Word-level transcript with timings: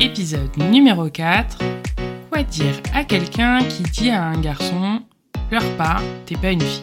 Épisode 0.00 0.56
numéro 0.56 1.08
4. 1.08 1.58
Quoi 2.28 2.42
dire 2.42 2.74
à 2.92 3.04
quelqu'un 3.04 3.64
qui 3.64 3.84
dit 3.84 4.10
à 4.10 4.24
un 4.24 4.40
garçon 4.40 5.00
Pleure 5.48 5.76
pas, 5.76 6.02
t'es 6.26 6.36
pas 6.36 6.50
une 6.50 6.60
fille 6.60 6.82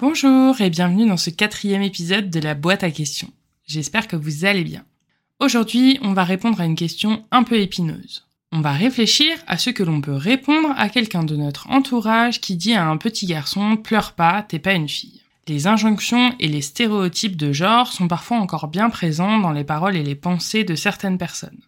Bonjour 0.00 0.60
et 0.60 0.70
bienvenue 0.70 1.06
dans 1.06 1.16
ce 1.16 1.30
quatrième 1.30 1.82
épisode 1.82 2.28
de 2.28 2.40
la 2.40 2.54
boîte 2.54 2.82
à 2.82 2.90
questions. 2.90 3.30
J'espère 3.64 4.08
que 4.08 4.16
vous 4.16 4.44
allez 4.44 4.64
bien. 4.64 4.84
Aujourd'hui, 5.38 5.98
on 6.02 6.12
va 6.12 6.24
répondre 6.24 6.60
à 6.60 6.64
une 6.64 6.74
question 6.74 7.24
un 7.30 7.44
peu 7.44 7.60
épineuse. 7.60 8.26
On 8.50 8.60
va 8.60 8.72
réfléchir 8.72 9.36
à 9.46 9.56
ce 9.56 9.70
que 9.70 9.84
l'on 9.84 10.00
peut 10.00 10.16
répondre 10.16 10.70
à 10.76 10.88
quelqu'un 10.88 11.22
de 11.22 11.36
notre 11.36 11.70
entourage 11.70 12.40
qui 12.40 12.56
dit 12.56 12.74
à 12.74 12.88
un 12.88 12.96
petit 12.96 13.26
garçon 13.26 13.76
Pleure 13.76 14.14
pas, 14.14 14.42
t'es 14.42 14.58
pas 14.58 14.74
une 14.74 14.88
fille. 14.88 15.22
Les 15.48 15.68
injonctions 15.68 16.34
et 16.40 16.48
les 16.48 16.60
stéréotypes 16.60 17.36
de 17.36 17.52
genre 17.52 17.92
sont 17.92 18.08
parfois 18.08 18.38
encore 18.38 18.66
bien 18.66 18.90
présents 18.90 19.38
dans 19.38 19.52
les 19.52 19.62
paroles 19.62 19.96
et 19.96 20.02
les 20.02 20.16
pensées 20.16 20.64
de 20.64 20.74
certaines 20.74 21.18
personnes. 21.18 21.60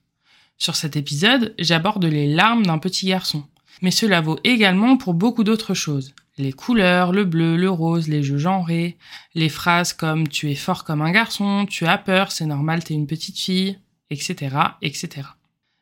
Sur 0.57 0.75
cet 0.75 0.97
épisode, 0.97 1.55
j'aborde 1.61 2.05
les 2.05 2.27
larmes 2.27 2.67
d'un 2.67 2.79
petit 2.79 3.07
garçon. 3.07 3.45
Mais 3.81 3.93
cela 3.93 4.21
vaut 4.21 4.41
également 4.43 4.97
pour 4.97 5.15
beaucoup 5.15 5.45
d'autres 5.45 5.75
choses. 5.75 6.13
Les 6.39 6.53
couleurs, 6.53 7.13
le 7.13 7.25
bleu, 7.25 7.57
le 7.57 7.71
rose, 7.71 8.09
les 8.09 8.25
jeux 8.25 8.39
genrés, 8.39 8.99
les 9.35 9.49
phrases 9.49 9.93
comme 9.93 10.27
tu 10.27 10.51
es 10.51 10.57
fort 10.57 10.83
comme 10.83 11.03
un 11.03 11.13
garçon, 11.13 11.65
tu 11.65 11.87
as 11.87 11.99
peur, 11.99 12.33
c'est 12.33 12.47
normal, 12.47 12.83
t'es 12.83 12.95
une 12.95 13.07
petite 13.07 13.39
fille, 13.39 13.79
etc., 14.11 14.57
etc. 14.83 15.29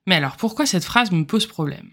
Mais 0.06 0.17
alors 0.17 0.36
pourquoi 0.36 0.67
cette 0.67 0.84
phrase 0.84 1.11
me 1.12 1.24
pose 1.24 1.47
problème? 1.47 1.91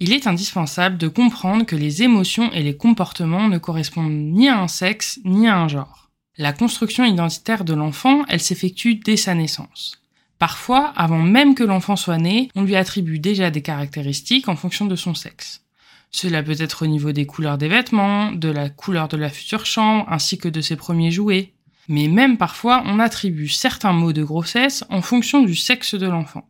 Il 0.00 0.12
est 0.12 0.26
indispensable 0.26 0.98
de 0.98 1.08
comprendre 1.08 1.64
que 1.64 1.76
les 1.76 2.02
émotions 2.02 2.52
et 2.52 2.62
les 2.62 2.76
comportements 2.76 3.48
ne 3.48 3.58
correspondent 3.58 4.12
ni 4.12 4.48
à 4.48 4.58
un 4.58 4.68
sexe 4.68 5.20
ni 5.24 5.46
à 5.46 5.56
un 5.56 5.68
genre. 5.68 6.10
La 6.36 6.52
construction 6.52 7.04
identitaire 7.04 7.64
de 7.64 7.74
l'enfant, 7.74 8.24
elle 8.28 8.40
s'effectue 8.40 8.96
dès 8.96 9.16
sa 9.16 9.34
naissance. 9.34 10.00
Parfois, 10.38 10.92
avant 10.96 11.22
même 11.22 11.54
que 11.54 11.62
l'enfant 11.62 11.94
soit 11.94 12.18
né, 12.18 12.48
on 12.56 12.62
lui 12.62 12.74
attribue 12.74 13.20
déjà 13.20 13.50
des 13.50 13.62
caractéristiques 13.62 14.48
en 14.48 14.56
fonction 14.56 14.86
de 14.86 14.96
son 14.96 15.14
sexe. 15.14 15.62
Cela 16.10 16.42
peut 16.42 16.56
être 16.58 16.84
au 16.84 16.86
niveau 16.86 17.12
des 17.12 17.26
couleurs 17.26 17.58
des 17.58 17.68
vêtements, 17.68 18.32
de 18.32 18.48
la 18.48 18.70
couleur 18.70 19.08
de 19.08 19.16
la 19.16 19.30
future 19.30 19.64
chambre, 19.64 20.06
ainsi 20.08 20.38
que 20.38 20.48
de 20.48 20.60
ses 20.60 20.76
premiers 20.76 21.10
jouets. 21.10 21.52
Mais 21.88 22.08
même 22.08 22.36
parfois, 22.36 22.82
on 22.86 22.98
attribue 22.98 23.48
certains 23.48 23.92
mots 23.92 24.12
de 24.12 24.22
grossesse 24.22 24.84
en 24.90 25.02
fonction 25.02 25.42
du 25.42 25.54
sexe 25.54 25.94
de 25.94 26.06
l'enfant. 26.06 26.48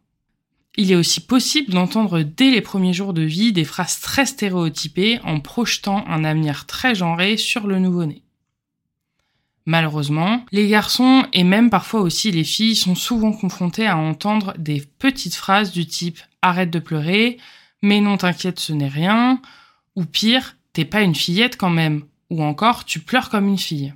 Il 0.77 0.91
est 0.91 0.97
aussi 0.97 1.21
possible 1.21 1.73
d'entendre 1.73 2.23
dès 2.23 2.51
les 2.51 2.61
premiers 2.61 2.93
jours 2.93 3.13
de 3.13 3.23
vie 3.23 3.53
des 3.53 3.65
phrases 3.65 4.01
très 4.01 4.27
stéréotypées 4.27 5.21
en 5.23 5.39
projetant 5.39 6.05
un 6.09 6.25
avenir 6.25 6.67
très 6.67 6.97
genré 6.97 7.37
sur 7.37 7.67
le 7.69 7.79
nouveau-né. 7.79 8.23
Malheureusement, 9.67 10.45
les 10.53 10.69
garçons 10.69 11.27
et 11.33 11.45
même 11.45 11.71
parfois 11.71 12.01
aussi 12.01 12.31
les 12.31 12.45
filles 12.45 12.77
sont 12.77 12.95
souvent 12.97 13.33
confrontés 13.33 13.87
à 13.87 13.97
entendre 13.97 14.53
des 14.59 14.83
petites 14.99 15.37
phrases 15.37 15.73
du 15.73 15.87
type 15.87 16.19
arrête 16.43 16.71
de 16.71 16.81
pleurer, 16.81 17.39
mais 17.81 18.01
non 18.01 18.17
t'inquiète 18.17 18.61
ce 18.61 18.73
n'est 18.73 18.89
rien, 18.89 19.41
ou 19.97 20.05
pire, 20.05 20.57
t'es 20.73 20.85
pas 20.85 21.03
une 21.03 21.15
fillette 21.15 21.57
quand 21.57 21.71
même, 21.71 22.03
ou 22.31 22.43
encore 22.43 22.85
tu 22.85 23.01
pleures 23.01 23.31
comme 23.31 23.49
une 23.49 23.59
fille. 23.59 23.95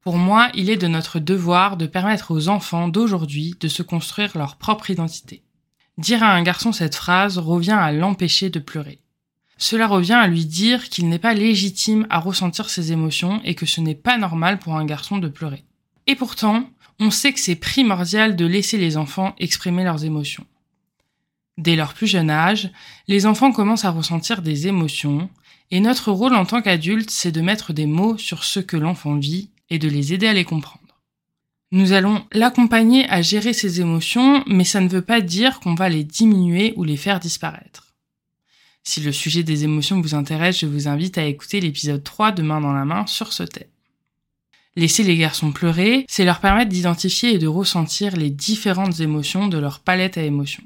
Pour 0.00 0.16
moi, 0.16 0.48
il 0.54 0.70
est 0.70 0.78
de 0.78 0.86
notre 0.86 1.18
devoir 1.18 1.76
de 1.76 1.86
permettre 1.86 2.30
aux 2.30 2.48
enfants 2.48 2.88
d'aujourd'hui 2.88 3.56
de 3.60 3.68
se 3.68 3.82
construire 3.82 4.38
leur 4.38 4.56
propre 4.56 4.90
identité. 4.90 5.42
Dire 6.00 6.22
à 6.22 6.32
un 6.32 6.42
garçon 6.42 6.72
cette 6.72 6.94
phrase 6.94 7.36
revient 7.36 7.72
à 7.72 7.92
l'empêcher 7.92 8.48
de 8.48 8.58
pleurer. 8.58 9.00
Cela 9.58 9.86
revient 9.86 10.14
à 10.14 10.28
lui 10.28 10.46
dire 10.46 10.88
qu'il 10.88 11.10
n'est 11.10 11.18
pas 11.18 11.34
légitime 11.34 12.06
à 12.08 12.18
ressentir 12.18 12.70
ses 12.70 12.90
émotions 12.90 13.42
et 13.44 13.54
que 13.54 13.66
ce 13.66 13.82
n'est 13.82 13.94
pas 13.94 14.16
normal 14.16 14.58
pour 14.58 14.76
un 14.76 14.86
garçon 14.86 15.18
de 15.18 15.28
pleurer. 15.28 15.62
Et 16.06 16.14
pourtant, 16.14 16.70
on 17.00 17.10
sait 17.10 17.34
que 17.34 17.38
c'est 17.38 17.54
primordial 17.54 18.34
de 18.34 18.46
laisser 18.46 18.78
les 18.78 18.96
enfants 18.96 19.34
exprimer 19.38 19.84
leurs 19.84 20.06
émotions. 20.06 20.46
Dès 21.58 21.76
leur 21.76 21.92
plus 21.92 22.06
jeune 22.06 22.30
âge, 22.30 22.70
les 23.06 23.26
enfants 23.26 23.52
commencent 23.52 23.84
à 23.84 23.90
ressentir 23.90 24.40
des 24.40 24.68
émotions, 24.68 25.28
et 25.70 25.80
notre 25.80 26.12
rôle 26.12 26.34
en 26.34 26.46
tant 26.46 26.62
qu'adulte, 26.62 27.10
c'est 27.10 27.30
de 27.30 27.42
mettre 27.42 27.74
des 27.74 27.84
mots 27.84 28.16
sur 28.16 28.44
ce 28.44 28.60
que 28.60 28.78
l'enfant 28.78 29.16
vit 29.16 29.50
et 29.68 29.78
de 29.78 29.88
les 29.88 30.14
aider 30.14 30.28
à 30.28 30.32
les 30.32 30.44
comprendre. 30.44 30.79
Nous 31.72 31.92
allons 31.92 32.24
l'accompagner 32.32 33.08
à 33.08 33.22
gérer 33.22 33.52
ses 33.52 33.80
émotions, 33.80 34.42
mais 34.48 34.64
ça 34.64 34.80
ne 34.80 34.88
veut 34.88 35.02
pas 35.02 35.20
dire 35.20 35.60
qu'on 35.60 35.76
va 35.76 35.88
les 35.88 36.02
diminuer 36.02 36.74
ou 36.76 36.82
les 36.82 36.96
faire 36.96 37.20
disparaître. 37.20 37.94
Si 38.82 39.00
le 39.00 39.12
sujet 39.12 39.44
des 39.44 39.62
émotions 39.62 40.00
vous 40.00 40.16
intéresse, 40.16 40.60
je 40.60 40.66
vous 40.66 40.88
invite 40.88 41.16
à 41.16 41.24
écouter 41.26 41.60
l'épisode 41.60 42.02
3 42.02 42.32
de 42.32 42.42
Main 42.42 42.60
dans 42.60 42.72
la 42.72 42.84
main 42.84 43.06
sur 43.06 43.32
ce 43.32 43.44
thème. 43.44 43.68
Laisser 44.74 45.04
les 45.04 45.16
garçons 45.16 45.52
pleurer, 45.52 46.06
c'est 46.08 46.24
leur 46.24 46.40
permettre 46.40 46.70
d'identifier 46.70 47.34
et 47.34 47.38
de 47.38 47.46
ressentir 47.46 48.16
les 48.16 48.30
différentes 48.30 48.98
émotions 48.98 49.46
de 49.46 49.58
leur 49.58 49.80
palette 49.80 50.18
à 50.18 50.22
émotions. 50.22 50.64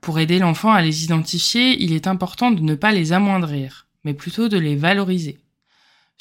Pour 0.00 0.20
aider 0.20 0.38
l'enfant 0.38 0.72
à 0.72 0.82
les 0.82 1.04
identifier, 1.04 1.82
il 1.82 1.92
est 1.92 2.06
important 2.06 2.50
de 2.50 2.60
ne 2.60 2.74
pas 2.74 2.92
les 2.92 3.12
amoindrir, 3.12 3.86
mais 4.04 4.14
plutôt 4.14 4.48
de 4.48 4.58
les 4.58 4.76
valoriser. 4.76 5.38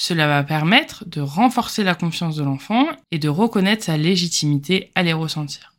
Cela 0.01 0.25
va 0.25 0.41
permettre 0.41 1.06
de 1.06 1.22
renforcer 1.22 1.84
la 1.84 1.94
confiance 1.94 2.35
de 2.35 2.44
l'enfant 2.44 2.88
et 3.12 3.19
de 3.19 3.29
reconnaître 3.29 3.84
sa 3.84 3.97
légitimité 3.97 4.91
à 4.95 5.03
les 5.03 5.13
ressentir. 5.13 5.75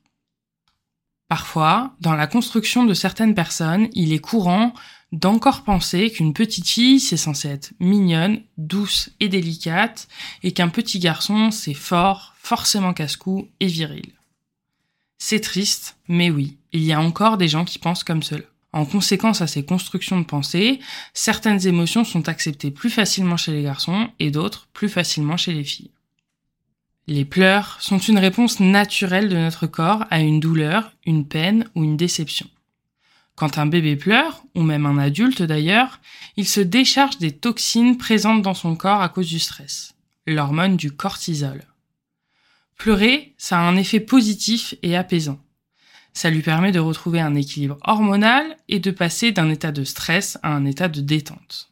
Parfois, 1.27 1.97
dans 1.99 2.15
la 2.15 2.29
construction 2.29 2.85
de 2.85 2.95
certaines 2.95 3.35
personnes, 3.35 3.89
il 3.95 4.13
est 4.13 4.21
courant 4.21 4.75
d'encore 5.11 5.65
penser 5.65 6.13
qu'une 6.13 6.35
petite 6.35 6.69
fille, 6.69 7.01
c'est 7.01 7.17
censé 7.17 7.49
être 7.49 7.73
mignonne, 7.81 8.41
douce 8.59 9.11
et 9.19 9.29
délicate, 9.29 10.07
et 10.45 10.53
qu'un 10.53 10.69
petit 10.69 11.01
garçon, 11.01 11.51
c'est 11.51 11.75
fort, 11.75 12.33
forcément 12.39 12.93
casse-cou 12.93 13.49
et 13.59 13.67
viril. 13.67 14.13
C'est 15.19 15.41
triste, 15.41 15.97
mais 16.07 16.31
oui, 16.31 16.59
il 16.71 16.85
y 16.85 16.93
a 16.93 17.01
encore 17.01 17.39
des 17.39 17.49
gens 17.49 17.65
qui 17.65 17.81
pensent 17.81 18.05
comme 18.05 18.23
cela. 18.23 18.45
En 18.73 18.87
conséquence 18.87 19.43
à 19.43 19.47
ces 19.47 19.65
constructions 19.65 20.19
de 20.19 20.25
pensée, 20.25 20.81
certaines 21.13 21.67
émotions 21.67 22.05
sont 22.05 22.29
acceptées 22.29 22.71
plus 22.71 22.89
facilement 22.89 23.37
chez 23.37 23.53
les 23.53 23.63
garçons 23.63 24.09
et 24.19 24.31
d'autres 24.31 24.69
plus 24.73 24.89
facilement 24.89 25.37
chez 25.37 25.53
les 25.53 25.65
filles. 25.65 25.91
Les 27.07 27.25
pleurs 27.25 27.77
sont 27.81 27.99
une 27.99 28.19
réponse 28.19 28.61
naturelle 28.61 29.29
de 29.29 29.37
notre 29.37 29.67
corps 29.67 30.05
à 30.11 30.21
une 30.21 30.41
douleur, 30.41 30.93
une 31.05 31.27
peine 31.27 31.69
ou 31.75 31.85
une 31.85 31.97
déception. 31.97 32.49
Quand 33.35 33.59
un 33.59 33.67
bébé 33.67 33.97
pleure, 33.97 34.45
ou 34.55 34.63
même 34.63 34.87
un 34.87 34.99
adulte 34.99 35.43
d'ailleurs, 35.43 36.01
il 36.37 36.47
se 36.47 36.61
décharge 36.61 37.19
des 37.19 37.33
toxines 37.33 37.99
présentes 37.99 38.43
dans 38.43 38.55
son 38.55 38.77
corps 38.77 39.03
à 39.03 39.09
cause 39.09 39.29
du 39.29 39.39
stress, 39.39 39.95
l'hormone 40.27 40.77
du 40.77 40.93
cortisol. 40.93 41.67
Pleurer, 42.77 43.35
ça 43.37 43.59
a 43.59 43.63
un 43.63 43.77
effet 43.77 44.01
positif 44.01 44.75
et 44.83 44.97
apaisant. 44.97 45.41
Ça 46.13 46.31
lui 46.31 46.43
permet 46.43 46.73
de 46.73 46.81
retrouver 46.81 47.21
un 47.21 47.35
équilibre 47.35 47.79
hormonal 47.83 48.57
et 48.69 48.81
de 48.81 48.91
passer 48.91 49.33
d'un 49.33 49.49
état 49.49 49.73
de 49.73 49.85
stress 49.85 50.39
à 50.43 50.55
un 50.55 50.65
état 50.65 50.89
de 50.89 51.01
détente. 51.01 51.71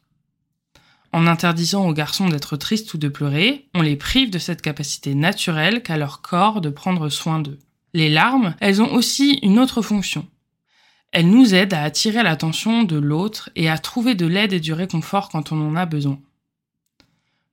En 1.13 1.27
interdisant 1.27 1.87
aux 1.87 1.93
garçons 1.93 2.29
d'être 2.29 2.55
tristes 2.57 2.93
ou 2.93 2.97
de 2.97 3.09
pleurer, 3.09 3.67
on 3.73 3.81
les 3.81 3.97
prive 3.97 4.29
de 4.29 4.39
cette 4.39 4.61
capacité 4.61 5.13
naturelle 5.13 5.83
qu'a 5.83 5.97
leur 5.97 6.21
corps 6.21 6.61
de 6.61 6.69
prendre 6.69 7.09
soin 7.09 7.39
d'eux. 7.39 7.59
Les 7.93 8.09
larmes, 8.09 8.55
elles 8.61 8.81
ont 8.81 8.91
aussi 8.93 9.39
une 9.43 9.59
autre 9.59 9.81
fonction. 9.81 10.25
Elles 11.11 11.29
nous 11.29 11.53
aident 11.53 11.73
à 11.73 11.83
attirer 11.83 12.23
l'attention 12.23 12.83
de 12.83 12.95
l'autre 12.95 13.49
et 13.55 13.69
à 13.69 13.77
trouver 13.77 14.15
de 14.15 14.25
l'aide 14.25 14.53
et 14.53 14.61
du 14.61 14.71
réconfort 14.71 15.27
quand 15.27 15.51
on 15.51 15.69
en 15.69 15.75
a 15.75 15.85
besoin. 15.85 16.19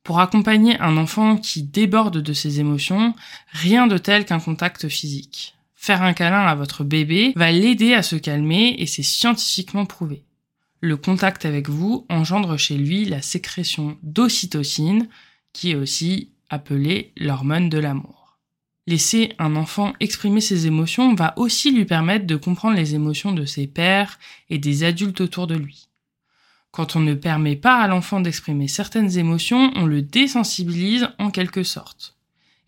Pour 0.05 0.21
accompagner 0.21 0.79
un 0.79 0.97
enfant 0.97 1.37
qui 1.37 1.65
déborde 1.65 2.19
de 2.19 2.33
ses 2.33 2.61
émotions, 2.61 3.15
rien 3.51 3.89
de 3.89 3.99
tel 3.99 4.25
qu'un 4.25 4.39
contact 4.39 4.89
physique 4.89 5.58
Faire 5.81 6.03
un 6.03 6.13
câlin 6.13 6.45
à 6.45 6.57
votre 6.57 6.83
bébé 6.83 7.33
va 7.37 7.53
l'aider 7.53 7.95
à 7.95 8.03
se 8.03 8.17
calmer 8.17 8.75
et 8.79 8.87
c'est 8.87 9.05
scientifiquement 9.05 9.87
prouvé. 9.87 10.25
Le 10.81 10.97
contact 10.97 11.47
avec 11.47 11.69
vous 11.71 12.05
engendre 12.11 12.57
chez 12.59 12.77
lui 12.77 13.05
la 13.05 13.23
sécrétion 13.23 13.97
d'ocytocine, 14.03 15.09
qui 15.53 15.71
est 15.71 15.77
aussi 15.77 16.33
appelée 16.51 17.13
l'hormone 17.17 17.69
de 17.69 17.79
l'amour. 17.79 18.39
Laisser 18.89 19.33
un 19.39 19.55
enfant 19.55 19.95
exprimer 20.01 20.41
ses 20.41 20.67
émotions 20.67 21.15
va 21.15 21.33
aussi 21.39 21.71
lui 21.71 21.85
permettre 21.85 22.27
de 22.27 22.37
comprendre 22.37 22.77
les 22.77 22.97
émotions 22.97 23.33
de 23.33 23.45
ses 23.45 23.69
pères 23.69 24.19
et 24.51 24.59
des 24.59 24.83
adultes 24.83 25.21
autour 25.21 25.47
de 25.47 25.55
lui. 25.55 25.89
Quand 26.73 26.97
on 26.97 27.01
ne 27.01 27.15
permet 27.15 27.57
pas 27.57 27.81
à 27.81 27.87
l'enfant 27.87 28.21
d'exprimer 28.21 28.67
certaines 28.67 29.17
émotions, 29.17 29.71
on 29.77 29.87
le 29.87 30.03
désensibilise 30.03 31.09
en 31.21 31.31
quelque 31.31 31.63
sorte 31.63 32.18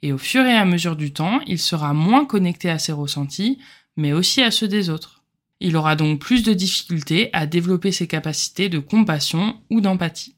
et 0.03 0.13
au 0.13 0.19
fur 0.19 0.45
et 0.45 0.57
à 0.57 0.65
mesure 0.65 0.97
du 0.97 1.13
temps, 1.13 1.41
il 1.47 1.59
sera 1.59 1.93
moins 1.93 2.25
connecté 2.25 2.71
à 2.71 2.79
ses 2.79 2.93
ressentis, 2.93 3.59
mais 3.97 4.13
aussi 4.13 4.43
à 4.43 4.51
ceux 4.51 4.69
des 4.69 4.91
autres. 4.91 5.23
Il 5.61 5.77
aura 5.77 5.95
donc 5.95 6.21
plus 6.21 6.43
de 6.43 6.55
difficultés 6.55 7.29
à 7.33 7.47
développer 7.47 7.93
ses 7.93 8.07
capacités 8.07 8.69
de 8.69 8.79
compassion 8.79 9.61
ou 9.69 9.81
d'empathie. 9.81 10.35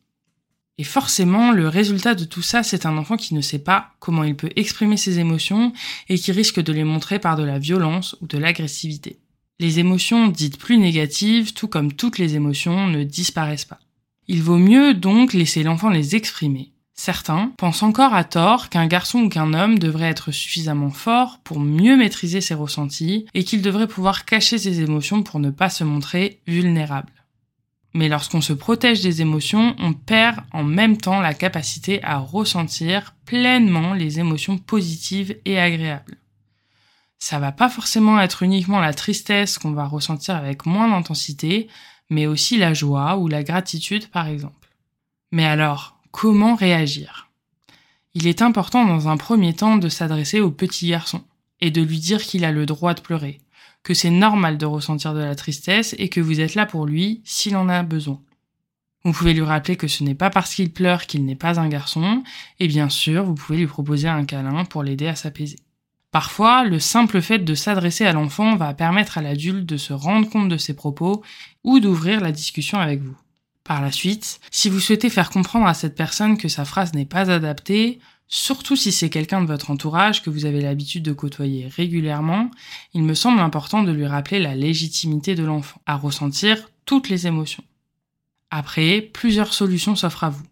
Et 0.78 0.84
forcément, 0.84 1.52
le 1.52 1.68
résultat 1.68 2.14
de 2.14 2.24
tout 2.24 2.42
ça, 2.42 2.62
c'est 2.62 2.86
un 2.86 2.96
enfant 2.96 3.16
qui 3.16 3.34
ne 3.34 3.40
sait 3.40 3.60
pas 3.60 3.92
comment 4.00 4.24
il 4.24 4.34
peut 4.34 4.50
exprimer 4.56 4.96
ses 4.96 5.20
émotions 5.20 5.72
et 6.08 6.18
qui 6.18 6.32
risque 6.32 6.60
de 6.60 6.72
les 6.72 6.82
montrer 6.82 7.18
par 7.18 7.36
de 7.36 7.44
la 7.44 7.58
violence 7.58 8.16
ou 8.20 8.26
de 8.26 8.38
l'agressivité. 8.38 9.20
Les 9.60 9.78
émotions 9.78 10.28
dites 10.28 10.58
plus 10.58 10.78
négatives, 10.78 11.52
tout 11.52 11.68
comme 11.68 11.92
toutes 11.92 12.18
les 12.18 12.34
émotions, 12.34 12.88
ne 12.88 13.04
disparaissent 13.04 13.66
pas. 13.66 13.78
Il 14.26 14.42
vaut 14.42 14.58
mieux 14.58 14.94
donc 14.94 15.34
laisser 15.34 15.62
l'enfant 15.62 15.90
les 15.90 16.16
exprimer, 16.16 16.71
Certains 16.94 17.52
pensent 17.56 17.82
encore 17.82 18.14
à 18.14 18.24
tort 18.24 18.68
qu'un 18.68 18.86
garçon 18.86 19.20
ou 19.20 19.28
qu'un 19.28 19.54
homme 19.54 19.78
devrait 19.78 20.10
être 20.10 20.30
suffisamment 20.30 20.90
fort 20.90 21.40
pour 21.42 21.58
mieux 21.58 21.96
maîtriser 21.96 22.40
ses 22.40 22.54
ressentis 22.54 23.26
et 23.34 23.44
qu'il 23.44 23.62
devrait 23.62 23.88
pouvoir 23.88 24.24
cacher 24.24 24.58
ses 24.58 24.80
émotions 24.80 25.22
pour 25.22 25.40
ne 25.40 25.50
pas 25.50 25.70
se 25.70 25.84
montrer 25.84 26.40
vulnérable. 26.46 27.12
Mais 27.94 28.08
lorsqu'on 28.08 28.40
se 28.40 28.52
protège 28.52 29.02
des 29.02 29.20
émotions, 29.20 29.74
on 29.78 29.92
perd 29.92 30.40
en 30.52 30.64
même 30.64 30.96
temps 30.96 31.20
la 31.20 31.34
capacité 31.34 32.02
à 32.04 32.18
ressentir 32.18 33.14
pleinement 33.26 33.94
les 33.94 34.18
émotions 34.18 34.58
positives 34.58 35.36
et 35.44 35.58
agréables. 35.58 36.16
Ça 37.18 37.38
va 37.38 37.52
pas 37.52 37.68
forcément 37.68 38.20
être 38.20 38.42
uniquement 38.42 38.80
la 38.80 38.94
tristesse 38.94 39.58
qu'on 39.58 39.72
va 39.72 39.86
ressentir 39.86 40.36
avec 40.36 40.66
moins 40.66 40.88
d'intensité, 40.88 41.68
mais 42.10 42.26
aussi 42.26 42.58
la 42.58 42.74
joie 42.74 43.16
ou 43.16 43.28
la 43.28 43.42
gratitude 43.42 44.08
par 44.08 44.26
exemple. 44.26 44.68
Mais 45.30 45.44
alors, 45.44 46.01
comment 46.12 46.54
réagir. 46.54 47.30
Il 48.14 48.28
est 48.28 48.42
important 48.42 48.84
dans 48.84 49.08
un 49.08 49.16
premier 49.16 49.54
temps 49.54 49.78
de 49.78 49.88
s'adresser 49.88 50.40
au 50.40 50.50
petit 50.50 50.88
garçon 50.88 51.22
et 51.60 51.70
de 51.70 51.82
lui 51.82 51.98
dire 51.98 52.22
qu'il 52.22 52.44
a 52.44 52.52
le 52.52 52.66
droit 52.66 52.94
de 52.94 53.00
pleurer, 53.00 53.40
que 53.82 53.94
c'est 53.94 54.10
normal 54.10 54.58
de 54.58 54.66
ressentir 54.66 55.14
de 55.14 55.20
la 55.20 55.34
tristesse 55.34 55.96
et 55.98 56.08
que 56.08 56.20
vous 56.20 56.40
êtes 56.40 56.54
là 56.54 56.66
pour 56.66 56.86
lui 56.86 57.22
s'il 57.24 57.56
en 57.56 57.68
a 57.68 57.82
besoin. 57.82 58.20
Vous 59.04 59.12
pouvez 59.12 59.32
lui 59.32 59.42
rappeler 59.42 59.76
que 59.76 59.88
ce 59.88 60.04
n'est 60.04 60.14
pas 60.14 60.30
parce 60.30 60.54
qu'il 60.54 60.70
pleure 60.70 61.06
qu'il 61.06 61.24
n'est 61.24 61.34
pas 61.34 61.58
un 61.58 61.68
garçon, 61.68 62.22
et 62.60 62.68
bien 62.68 62.88
sûr, 62.88 63.24
vous 63.24 63.34
pouvez 63.34 63.58
lui 63.58 63.66
proposer 63.66 64.06
un 64.06 64.24
câlin 64.24 64.64
pour 64.64 64.84
l'aider 64.84 65.08
à 65.08 65.16
s'apaiser. 65.16 65.58
Parfois, 66.12 66.62
le 66.62 66.78
simple 66.78 67.22
fait 67.22 67.38
de 67.38 67.54
s'adresser 67.54 68.04
à 68.04 68.12
l'enfant 68.12 68.54
va 68.54 68.74
permettre 68.74 69.18
à 69.18 69.22
l'adulte 69.22 69.64
de 69.64 69.78
se 69.78 69.94
rendre 69.94 70.28
compte 70.28 70.50
de 70.50 70.58
ses 70.58 70.74
propos 70.74 71.22
ou 71.64 71.80
d'ouvrir 71.80 72.20
la 72.20 72.32
discussion 72.32 72.78
avec 72.78 73.00
vous. 73.00 73.16
Par 73.64 73.80
la 73.80 73.92
suite, 73.92 74.40
si 74.50 74.68
vous 74.68 74.80
souhaitez 74.80 75.08
faire 75.08 75.30
comprendre 75.30 75.66
à 75.66 75.74
cette 75.74 75.94
personne 75.94 76.36
que 76.36 76.48
sa 76.48 76.64
phrase 76.64 76.94
n'est 76.94 77.06
pas 77.06 77.30
adaptée, 77.30 78.00
surtout 78.26 78.76
si 78.76 78.90
c'est 78.90 79.10
quelqu'un 79.10 79.40
de 79.40 79.46
votre 79.46 79.70
entourage 79.70 80.22
que 80.22 80.30
vous 80.30 80.46
avez 80.46 80.60
l'habitude 80.60 81.04
de 81.04 81.12
côtoyer 81.12 81.68
régulièrement, 81.68 82.50
il 82.94 83.02
me 83.02 83.14
semble 83.14 83.40
important 83.40 83.82
de 83.82 83.92
lui 83.92 84.06
rappeler 84.06 84.40
la 84.40 84.56
légitimité 84.56 85.34
de 85.34 85.44
l'enfant, 85.44 85.80
à 85.86 85.96
ressentir 85.96 86.70
toutes 86.86 87.08
les 87.08 87.26
émotions. 87.26 87.64
Après, 88.50 89.00
plusieurs 89.00 89.54
solutions 89.54 89.96
s'offrent 89.96 90.24
à 90.24 90.30
vous. 90.30 90.44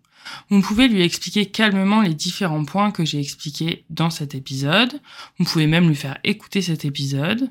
Vous 0.49 0.61
pouvez 0.61 0.89
lui 0.89 1.03
expliquer 1.03 1.47
calmement 1.47 2.03
les 2.03 2.15
différents 2.15 2.65
points 2.65 2.93
que 2.93 3.05
j'ai 3.05 3.19
expliqués 3.19 3.85
dans 3.91 4.11
cet 4.11 4.35
épisode. 4.35 5.01
Vous 5.39 5.45
pouvez 5.45 5.67
même 5.67 5.89
lui 5.89 5.97
faire 5.97 6.19
écouter 6.23 6.63
cet 6.63 6.85
épisode. 6.85 7.51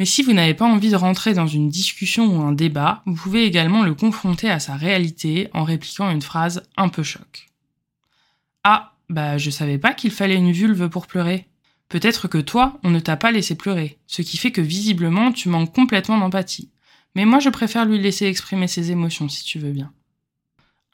Mais 0.00 0.06
si 0.06 0.22
vous 0.22 0.32
n'avez 0.32 0.54
pas 0.54 0.64
envie 0.64 0.88
de 0.88 0.96
rentrer 0.96 1.34
dans 1.34 1.46
une 1.46 1.68
discussion 1.68 2.24
ou 2.34 2.40
un 2.40 2.52
débat, 2.52 3.02
vous 3.04 3.14
pouvez 3.14 3.44
également 3.44 3.82
le 3.82 3.94
confronter 3.94 4.48
à 4.48 4.58
sa 4.58 4.74
réalité 4.74 5.50
en 5.52 5.62
répliquant 5.62 6.10
une 6.10 6.22
phrase 6.22 6.62
un 6.78 6.88
peu 6.88 7.02
choc. 7.02 7.50
Ah, 8.64 8.94
bah 9.10 9.36
je 9.36 9.50
savais 9.50 9.76
pas 9.76 9.92
qu'il 9.92 10.10
fallait 10.10 10.36
une 10.36 10.52
vulve 10.52 10.88
pour 10.88 11.06
pleurer. 11.06 11.48
Peut-être 11.90 12.28
que 12.28 12.38
toi, 12.38 12.80
on 12.82 12.88
ne 12.88 12.98
t'a 12.98 13.18
pas 13.18 13.30
laissé 13.30 13.56
pleurer, 13.56 13.98
ce 14.06 14.22
qui 14.22 14.38
fait 14.38 14.52
que 14.52 14.62
visiblement 14.62 15.32
tu 15.32 15.50
manques 15.50 15.74
complètement 15.74 16.16
d'empathie. 16.16 16.70
Mais 17.14 17.26
moi 17.26 17.38
je 17.38 17.50
préfère 17.50 17.84
lui 17.84 17.98
laisser 17.98 18.24
exprimer 18.24 18.68
ses 18.68 18.92
émotions 18.92 19.28
si 19.28 19.44
tu 19.44 19.58
veux 19.58 19.72
bien. 19.72 19.92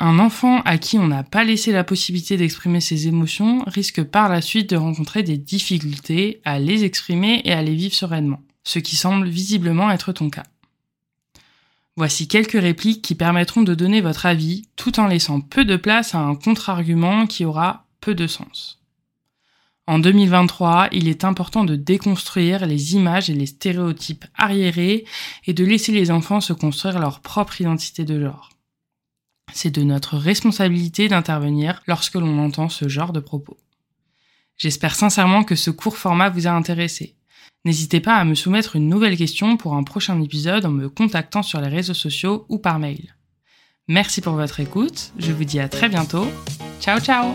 Un 0.01 0.19
enfant 0.19 0.63
à 0.63 0.79
qui 0.79 0.99
on 0.99 1.07
n'a 1.07 1.23
pas 1.23 1.45
laissé 1.45 1.71
la 1.71 1.85
possibilité 1.85 2.37
d'exprimer 2.37 2.81
ses 2.81 3.07
émotions 3.07 3.63
risque 3.69 4.03
par 4.03 4.29
la 4.29 4.41
suite 4.41 4.71
de 4.71 4.77
rencontrer 4.77 5.23
des 5.23 5.39
difficultés 5.39 6.41
à 6.45 6.59
les 6.59 6.83
exprimer 6.83 7.43
et 7.45 7.53
à 7.53 7.63
les 7.63 7.77
vivre 7.77 7.95
sereinement 7.95 8.43
ce 8.67 8.81
qui 8.81 8.97
semble 8.97 9.29
visiblement 9.29 9.91
être 9.93 10.13
ton 10.13 10.29
cas. 10.29 10.43
Voici 11.97 12.27
quelques 12.27 12.61
répliques 12.61 13.01
qui 13.01 13.15
permettront 13.15 13.63
de 13.63 13.75
donner 13.75 14.01
votre 14.01 14.27
avis 14.27 14.69
tout 14.75 14.99
en 14.99 15.07
laissant 15.07 15.41
peu 15.41 15.65
de 15.65 15.77
place 15.77 16.15
à 16.15 16.19
un 16.19 16.35
contre-argument 16.35 17.27
qui 17.27 17.45
aura 17.45 17.87
peu 18.01 18.15
de 18.15 18.27
sens. 18.27 18.83
En 19.87 20.01
2023, 20.01 20.89
il 20.91 21.07
est 21.07 21.23
important 21.23 21.63
de 21.63 21.77
déconstruire 21.77 22.67
les 22.67 22.95
images 22.95 23.31
et 23.31 23.35
les 23.35 23.47
stéréotypes 23.47 24.25
arriérés 24.35 25.05
et 25.47 25.55
de 25.55 25.65
laisser 25.65 25.93
les 25.93 26.11
enfants 26.11 26.41
se 26.41 26.53
construire 26.53 26.99
leur 26.99 27.21
propre 27.21 27.61
identité 27.61 28.05
de 28.05 28.21
genre. 28.21 28.51
C'est 29.53 29.71
de 29.71 29.83
notre 29.83 30.17
responsabilité 30.17 31.07
d'intervenir 31.07 31.83
lorsque 31.87 32.17
l'on 32.17 32.45
entend 32.45 32.69
ce 32.69 32.89
genre 32.89 33.13
de 33.13 33.21
propos. 33.21 33.57
J'espère 34.59 34.97
sincèrement 34.97 35.45
que 35.45 35.55
ce 35.55 35.71
court 35.71 35.97
format 35.97 36.31
vous 36.31 36.49
a 36.49 36.51
intéressé. 36.51 37.16
N'hésitez 37.65 38.01
pas 38.01 38.17
à 38.17 38.25
me 38.25 38.35
soumettre 38.35 38.77
une 38.77 38.89
nouvelle 38.89 39.17
question 39.17 39.57
pour 39.57 39.75
un 39.75 39.83
prochain 39.83 40.21
épisode 40.23 40.65
en 40.65 40.71
me 40.71 40.89
contactant 40.89 41.43
sur 41.43 41.61
les 41.61 41.69
réseaux 41.69 41.95
sociaux 41.95 42.47
ou 42.49 42.59
par 42.59 42.79
mail. 42.79 43.17
Merci 43.89 44.21
pour 44.21 44.35
votre 44.35 44.61
écoute, 44.61 45.13
je 45.19 45.33
vous 45.33 45.45
dis 45.45 45.61
à 45.61 45.69
très 45.69 45.89
bientôt. 45.89 46.27
Ciao 46.81 47.01
ciao 47.01 47.35